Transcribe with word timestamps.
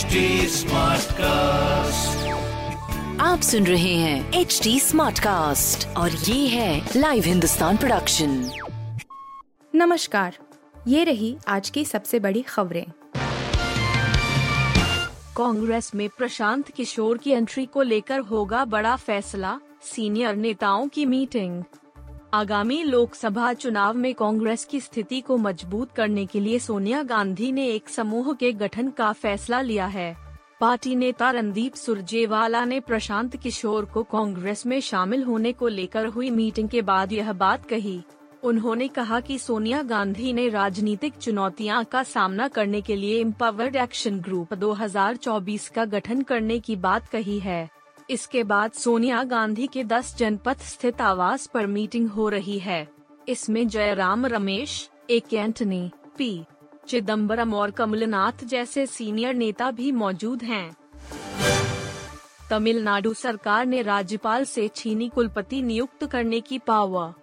HD 0.00 0.20
Smartcast. 0.48 2.28
आप 3.20 3.40
सुन 3.40 3.66
रहे 3.66 3.94
हैं 3.94 4.32
एच 4.32 4.60
डी 4.62 4.78
स्मार्ट 4.80 5.18
कास्ट 5.18 5.86
और 5.96 6.10
ये 6.10 6.46
है 6.48 6.88
लाइव 6.96 7.24
हिंदुस्तान 7.24 7.76
प्रोडक्शन 7.76 8.50
नमस्कार 9.74 10.36
ये 10.88 11.04
रही 11.04 11.36
आज 11.48 11.70
की 11.70 11.84
सबसे 11.84 12.18
बड़ी 12.18 12.42
खबरें। 12.42 12.84
कांग्रेस 15.36 15.94
में 15.94 16.08
प्रशांत 16.18 16.70
किशोर 16.70 17.18
की 17.18 17.30
एंट्री 17.30 17.66
को 17.66 17.82
लेकर 17.82 18.20
होगा 18.30 18.64
बड़ा 18.64 18.96
फैसला 18.96 19.58
सीनियर 19.94 20.36
नेताओं 20.36 20.88
की 20.88 21.06
मीटिंग 21.06 21.62
आगामी 22.34 22.82
लोकसभा 22.82 23.52
चुनाव 23.52 23.94
में 23.94 24.14
कांग्रेस 24.14 24.64
की 24.64 24.80
स्थिति 24.80 25.20
को 25.20 25.36
मज़बूत 25.36 25.92
करने 25.92 26.26
के 26.26 26.40
लिए 26.40 26.58
सोनिया 26.58 27.02
गांधी 27.02 27.52
ने 27.52 27.66
एक 27.66 27.88
समूह 27.88 28.32
के 28.32 28.52
गठन 28.52 28.90
का 28.90 29.12
फैसला 29.12 29.60
लिया 29.60 29.86
है। 29.86 30.16
पार्टी 30.60 30.94
नेता 30.96 31.30
रणदीप 31.30 31.74
सुरजेवाला 31.74 32.64
ने 32.64 32.80
प्रशांत 32.80 33.36
किशोर 33.36 33.84
को 33.84 34.02
कांग्रेस 34.02 34.66
में 34.66 34.80
शामिल 34.80 35.22
होने 35.22 35.52
को 35.52 35.68
लेकर 35.68 36.06
हुई 36.06 36.30
मीटिंग 36.30 36.68
के 36.68 36.82
बाद 36.82 37.12
यह 37.12 37.32
बात 37.32 37.66
कही। 37.66 38.00
उन्होंने 38.42 38.88
कहा 38.88 39.20
कि 39.20 39.38
सोनिया 39.38 39.82
गांधी 39.82 40.32
ने 40.32 40.48
राजनीतिक 40.48 41.14
चुनौतियाँ 41.14 41.84
का 41.84 42.02
सामना 42.02 42.48
करने 42.48 42.80
के 42.80 42.96
लिए 42.96 43.20
एम्पावर्ड 43.20 43.76
एक्शन 43.76 44.20
ग्रुप 44.20 44.54
2024 44.54 45.68
का 45.68 45.84
गठन 45.84 46.22
करने 46.22 46.58
की 46.60 46.76
बात 46.76 47.08
कही 47.08 47.38
है। 47.38 47.68
इसके 48.10 48.42
बाद 48.42 48.72
सोनिया 48.72 49.22
गांधी 49.22 49.66
के 49.66 49.84
10 49.84 50.16
जनपद 50.16 50.56
स्थित 50.56 51.00
आवास 51.00 51.46
पर 51.46 51.66
मीटिंग 51.66 52.08
हो 52.08 52.28
रही 52.28 52.58
है। 52.58 52.88
इसमें 53.28 53.68
जयराम 53.68 54.26
रमेश, 54.26 54.90
ए. 55.10 55.22
एंटनी, 55.32 55.90
पी. 56.18 56.44
चिदम्बरम 56.88 57.54
और 57.54 57.70
कमलनाथ 57.70 58.44
जैसे 58.44 58.86
सीनियर 58.86 59.34
नेता 59.34 59.70
भी 59.70 59.92
मौजूद 59.92 60.42
हैं। 60.42 60.76
तमिलनाडु 62.50 63.14
सरकार 63.14 63.66
ने 63.66 63.82
राज्यपाल 63.82 64.44
से 64.44 64.68
छीनी 64.68 65.08
कुलपति 65.08 65.62
नियुक्त 65.62 66.06
करने 66.06 66.40
की 66.40 66.58
पावर 66.58 67.14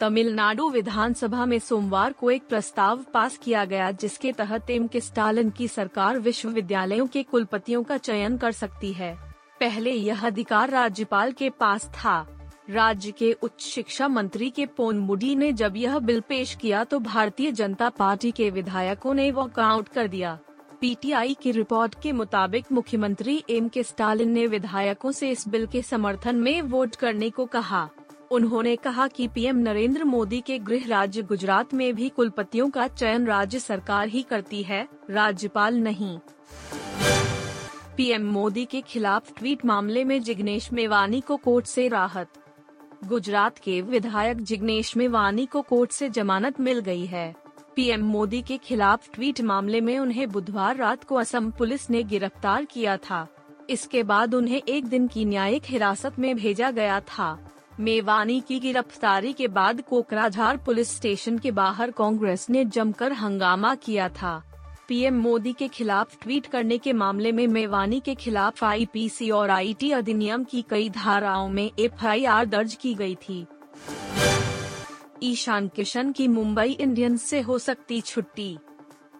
तमिलनाडु 0.00 0.70
विधानसभा 0.70 1.46
में 1.46 1.58
सोमवार 1.58 2.12
को 2.12 2.30
एक 2.30 2.42
प्रस्ताव 2.48 3.04
पास 3.14 3.38
किया 3.38 3.64
गया, 3.64 3.90
जिसके 3.90 4.32
तहत 4.32 4.70
एम. 4.70 4.86
के. 4.86 5.00
स्टालिन 5.00 5.50
की 5.50 5.68
सरकार 5.68 6.18
विश्वविद्यालयों 6.18 7.06
के 7.06 7.22
कुलपतियों 7.22 7.82
का 7.82 7.96
चयन 7.96 8.38
कर 8.38 8.52
सकती 8.52 8.92
है। 8.92 9.25
पहले 9.60 9.90
यह 9.90 10.26
अधिकार 10.26 10.70
राज्यपाल 10.70 11.32
के 11.32 11.50
पास 11.50 11.84
था। 11.94 12.26
राज्य 12.70 13.10
के 13.10 13.32
उच्च 13.32 13.62
शिक्षा 13.62 14.08
मंत्री 14.08 14.50
के 14.50 14.66
पोन 14.66 14.98
मुडी 14.98 15.34
ने 15.36 15.52
जब 15.52 15.76
यह 15.76 15.98
बिल 15.98 16.20
पेश 16.20 16.54
किया 16.54 16.84
तो 16.84 16.98
भारतीय 16.98 17.52
जनता 17.52 17.88
पार्टी 17.88 18.30
के 18.30 18.50
विधायकों 18.50 19.14
ने 19.14 19.30
वॉकआउट 19.30 19.88
कर 19.88 20.08
दिया। 20.08 20.38
पीटीआई 20.80 21.36
की 21.42 21.50
रिपोर्ट 21.50 21.94
के 22.02 22.12
मुताबिक 22.12 22.72
मुख्यमंत्री 22.72 23.42
एम 23.50 23.68
के 23.68 23.82
स्टालिन 23.82 24.30
ने 24.30 24.46
विधायकों 24.46 25.12
से 25.12 25.30
इस 25.30 25.48
बिल 25.48 25.66
के 25.66 25.82
समर्थन 25.82 26.36
में 26.36 26.60
वोट 26.62 26.96
करने 26.96 27.30
को 27.30 27.46
कहा। 27.46 27.88
उन्होंने 28.30 28.76
कहा 28.76 29.06
कि 29.08 29.28
पीएम 29.28 29.56
नरेंद्र 29.58 30.04
मोदी 30.04 30.40
के 30.40 30.58
गृह 30.58 30.86
राज्य 30.88 31.22
गुजरात 31.22 31.74
में 31.74 31.94
भी 31.94 32.08
कुलपतियों 32.08 32.68
का 32.70 32.86
चयन 32.88 33.26
राज्य 33.26 33.58
सरकार 33.58 34.08
ही 34.08 34.22
करती 34.22 34.62
है, 34.62 34.86
राज्यपाल 35.10 35.78
नहीं। 35.78 36.18
पीएम 37.96 38.24
मोदी 38.24 38.64
के 38.64 38.80
खिलाफ 38.80 39.32
ट्वीट 39.38 39.64
मामले 39.64 40.02
में 40.04 40.22
जिग्नेश 40.22 40.72
मेवानी 40.72 41.20
को 41.20 41.36
कोर्ट 41.36 41.66
से 41.66 41.86
राहत। 41.88 42.28
गुजरात 43.04 43.58
के 43.58 43.80
विधायक 43.82 44.40
जिग्नेश 44.40 44.96
मेवानी 44.96 45.46
को 45.46 45.62
कोर्ट 45.62 45.90
से 45.90 46.08
जमानत 46.08 46.60
मिल 46.60 46.80
गई 46.80 47.06
है। 47.06 47.34
पीएम 47.76 48.04
मोदी 48.04 48.42
के 48.42 48.56
खिलाफ 48.56 49.08
ट्वीट 49.14 49.40
मामले 49.40 49.80
में 49.80 49.98
उन्हें 49.98 50.28
बुधवार 50.28 50.76
रात 50.76 51.04
को 51.04 51.14
असम 51.14 51.50
पुलिस 51.50 51.90
ने 51.90 52.02
गिरफ़्तार 52.02 52.64
किया 52.64 52.96
था। 52.96 53.26
इसके 53.70 54.02
बाद 54.02 54.34
उन्हें 54.34 54.62
एक 54.68 54.86
दिन 54.86 55.06
की 55.08 55.24
न्यायिक 55.24 55.62
हिरासत 55.66 56.18
में 56.18 56.34
भेजा 56.36 56.70
गया 56.70 57.00
था। 57.00 57.38
मेवानी 57.80 58.40
की 58.40 58.58
गिरफ्तारी 58.60 59.32
के 59.32 59.48
बाद 59.48 59.80
कोकराझार 59.80 60.56
पुलिस 60.56 60.96
स्टेशन 60.96 61.38
के 61.38 61.50
बाहर 61.50 61.90
कांग्रेस 61.90 62.46
ने 62.50 62.64
जमकर 62.64 63.12
हंगामा 63.12 63.74
किया 63.74 64.08
था। 64.08 64.42
पीएम 64.88 65.14
मोदी 65.14 65.52
के 65.52 65.66
खिलाफ 65.68 66.16
ट्वीट 66.22 66.46
करने 66.46 66.78
के 66.78 66.92
मामले 66.92 67.32
में 67.32 67.46
मेवानी 67.46 68.00
के 68.00 68.14
खिलाफ 68.14 68.62
आईपीसी 68.64 69.30
और 69.30 69.50
आईटी 69.50 69.90
अधिनियम 69.90 70.44
की 70.44 70.64
कई 70.70 70.88
धाराओं 70.90 71.48
में 71.48 71.70
एफआईआर 71.78 72.46
दर्ज 72.46 72.74
की 72.74 72.94
गई 72.94 73.14
थी। 73.14 73.46
ईशान 75.22 75.68
किशन 75.68 76.12
की 76.12 76.28
मुंबई 76.28 76.70
इंडियंस 76.70 77.22
से 77.22 77.40
हो 77.40 77.58
सकती 77.58 78.00
छुट्टी। 78.00 78.56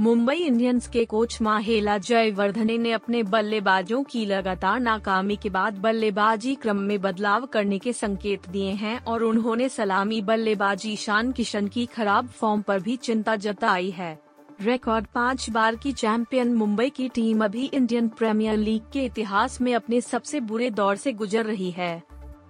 मुंबई 0.00 0.36
इंडियंस 0.36 0.88
के 0.88 1.04
कोच 1.04 1.40
माहेला 1.42 1.96
जयवर्धने 1.98 2.76
ने 2.78 2.92
अपने 2.92 3.22
बल्लेबाजों 3.22 4.02
की 4.02 4.24
लगातार 4.26 4.80
नाकामी 4.80 5.36
के 5.36 5.50
बाद 5.50 5.78
बल्लेबाजी 5.78 6.54
क्रम 6.54 6.76
में 6.76 7.00
बदलाव 7.00 7.46
करने 7.46 7.78
के 7.78 7.92
संकेत 7.92 8.48
दिए 8.48 8.70
हैं 8.72 8.98
और 9.04 9.22
उन्होंने 9.22 9.68
सलामी 9.68 10.20
बल्लेबाजी 10.22 10.92
ईशान 10.92 11.32
किशन 11.32 11.68
की 11.68 11.86
खराब 11.86 12.28
फॉर्म 12.28 12.62
पर 12.62 12.80
भी 12.80 12.96
चिंता 12.96 13.36
जताई 13.36 13.90
है। 13.90 14.27
रिकॉर्ड 14.60 15.06
पाँच 15.06 15.50
बार 15.50 15.76
की 15.76 15.92
चैंपियन 15.92 16.54
मुंबई 16.54 16.90
की 16.90 17.08
टीम 17.08 17.44
अभी 17.44 17.64
इंडियन 17.64 18.08
प्रीमियर 18.08 18.56
लीग 18.56 18.82
के 18.92 19.04
इतिहास 19.04 19.60
में 19.60 19.74
अपने 19.74 20.00
सबसे 20.00 20.40
बुरे 20.40 20.70
दौर 20.70 20.96
से 20.96 21.12
गुजर 21.12 21.44
रही 21.44 21.70
है। 21.70 22.02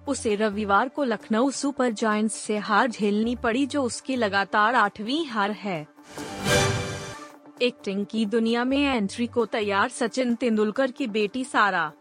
उसे 0.07 0.35
रविवार 0.35 0.89
को 0.89 1.03
लखनऊ 1.03 1.51
सुपर 1.51 1.91
जायंट्स 1.91 2.35
से 2.35 2.57
हार 2.57 2.91
झेलनी 2.91 3.35
पड़ी 3.35 3.65
जो 3.65 3.83
उसकी 3.83 4.15
लगातार 4.15 4.75
आठवीं 4.75 5.25
हार 5.27 5.51
है। 5.51 5.87
एक्टिंग 7.61 8.05
की 8.05 8.25
दुनिया 8.25 8.63
में 8.63 8.95
एंट्री 8.95 9.27
को 9.27 9.45
तैयार 9.45 9.89
सचिन 9.89 10.35
तेंदुलकर 10.35 10.91
की 10.91 11.07
बेटी 11.07 11.43
सारा। 11.43 11.91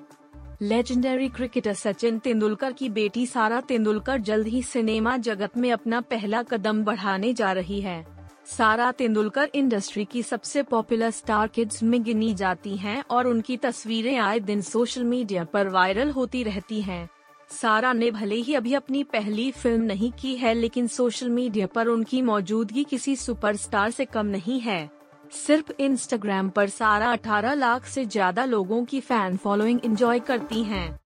लेजेंडरी 0.63 1.29
क्रिकेटर 1.29 1.75
सचिन 1.75 2.19
तेंदुलकर 2.19 2.73
की 2.73 2.89
बेटी 2.89 3.27
सारा 3.27 3.61
तेंदुलकर 3.61 4.21
जल्द 4.21 4.47
ही 4.47 4.63
सिनेमा 4.63 5.17
जगत 5.17 5.57
में 5.57 5.73
अपना 5.73 6.01
पहला 6.01 6.43
कदम 6.43 6.85
बढ़ाने 6.85 7.33
जा 7.33 7.53
रही 7.53 7.81
है। 7.81 8.18
सारा 8.49 8.91
तेंदुलकर 8.93 9.51
इंडस्ट्री 9.55 10.05
की 10.05 10.23
सबसे 10.23 10.63
पॉपुलर 10.63 11.11
स्टार 11.11 11.49
किड्स 11.49 11.83
में 11.83 12.03
गिनी 12.05 12.33
जाती 12.35 12.77
हैं 12.77 13.03
और 13.11 13.27
उनकी 13.27 13.57
तस्वीरें 13.57 14.17
आए 14.19 14.39
दिन 14.41 14.61
सोशल 14.63 15.05
मीडिया 15.05 15.43
पर 15.45 15.69
वायरल 15.69 16.11
होती 16.11 16.43
रहती 16.43 16.81
हैं। 16.83 17.09
सारा 17.51 17.93
ने 17.93 18.11
भले 18.11 18.37
ही 18.37 18.55
अभी 18.55 18.73
अपनी 18.75 19.03
पहली 19.05 19.51
फ़िल्म 19.53 19.83
नहीं 19.83 20.11
की 20.13 20.35
है, 20.37 20.55
लेकिन 20.55 20.87
सोशल 20.89 21.29
मीडिया 21.31 21.67
पर 21.67 21.87
उनकी 21.87 22.23
मौजूदगी 22.23 22.85
किसी 22.85 23.17
सुपरस्टार 23.17 23.91
से 23.91 24.05
कम 24.07 24.27
नहीं 24.27 24.61
है 24.61 24.91
सिर्फ़ 25.33 25.73
इंस्टाग्राम 25.81 26.49
पर 26.49 26.69
सारा 26.69 27.13
18 27.13 27.55
लाख 27.55 27.87
से 27.87 28.05
ज़्यादा 28.07 28.45
लोगों 28.47 28.85
की 28.85 29.01
फ़ैन 29.03 29.37
फॉलोइंग 29.37 29.81
एंजॉय 29.85 30.21
करती 30.21 30.63
हैं। 30.63 31.08